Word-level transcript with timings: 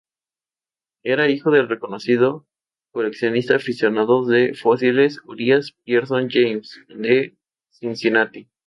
Era 1.03 1.29
hijo 1.29 1.51
del 1.51 1.69
reconocido 1.69 2.47
coleccionista 2.91 3.57
aficionado 3.57 4.25
de 4.25 4.55
fósiles 4.55 5.19
Urías 5.25 5.75
Pierson 5.83 6.27
James, 6.31 6.79
de 6.89 7.37
Cincinnati. 7.69 8.49